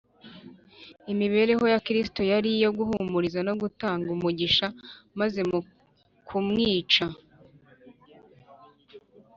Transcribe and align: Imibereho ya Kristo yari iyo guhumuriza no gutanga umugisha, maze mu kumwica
Imibereho 1.13 1.63
ya 1.73 1.79
Kristo 1.85 2.21
yari 2.31 2.49
iyo 2.57 2.69
guhumuriza 2.77 3.39
no 3.47 3.53
gutanga 3.61 4.07
umugisha, 4.15 4.67
maze 5.19 5.39
mu 5.49 5.59
kumwica 6.27 7.05